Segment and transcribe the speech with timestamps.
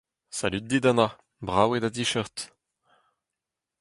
[0.37, 1.07] Salud dit Anna!
[1.47, 2.37] Brav eo da dicheurt!